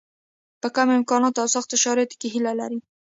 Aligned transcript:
په 0.61 0.67
کمو 0.75 0.93
امکاناتو 0.99 1.41
او 1.43 1.47
سختو 1.55 1.75
شرایطو 1.83 2.19
کې 2.21 2.27
هیله 2.33 2.51
لري. 2.59 2.79